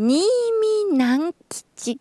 [0.00, 1.34] 新見南
[1.74, 2.00] 吉。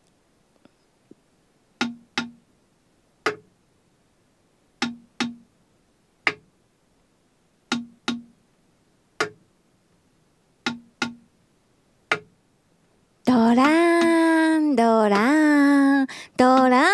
[13.25, 16.07] ドランドラン
[16.37, 16.93] ドラ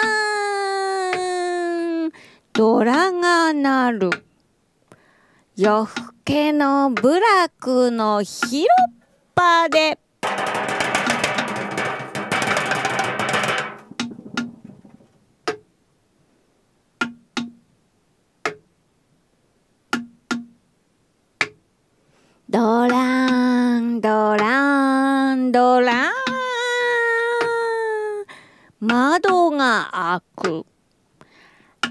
[2.08, 2.12] ン。
[2.54, 4.10] ドラが鳴る。
[5.58, 8.70] 夜更けの部落の広
[9.36, 10.00] 場で。
[29.52, 30.66] が開く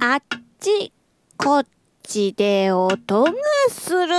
[0.00, 0.22] あっ
[0.58, 0.92] ち
[1.36, 1.66] こっ
[2.02, 3.32] ちで音が
[3.68, 4.14] する。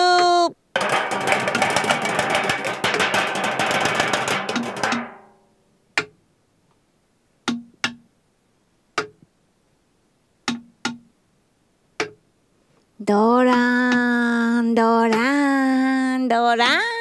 [12.99, 16.92] ドランドランドラン。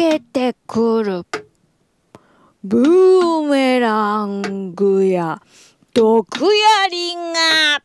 [0.00, 1.26] けてくる。
[2.64, 5.42] ブーメラングや。
[5.92, 6.26] 毒
[6.88, 7.82] 槍が。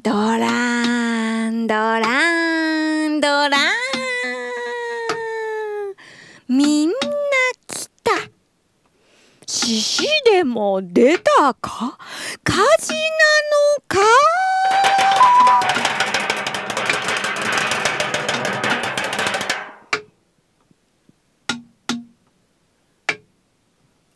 [0.00, 3.58] ドランドランドラン
[6.46, 6.94] みんな
[7.66, 8.38] 来た
[9.50, 11.98] 獅子でも出たか？
[12.42, 12.98] 火事な
[13.54, 13.98] のか？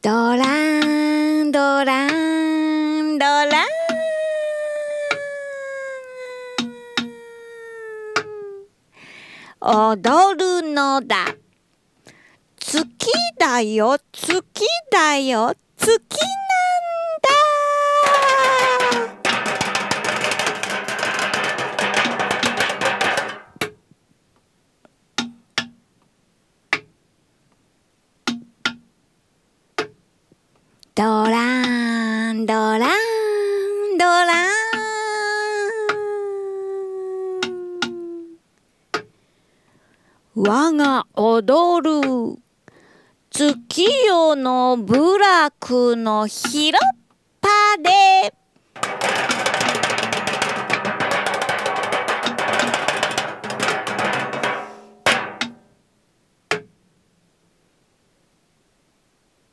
[0.00, 3.68] ドランドランドラン。
[9.60, 11.36] 踊るのだ。
[12.58, 15.54] 月だよ月だよ。
[15.82, 15.98] 月なん
[17.22, 17.28] だ。
[30.94, 34.52] ドランドランドラン。
[40.36, 41.82] 我が踊
[42.36, 42.38] る。
[43.34, 46.98] 月夜の部落の広っ
[47.40, 47.48] ぱ
[47.82, 48.34] で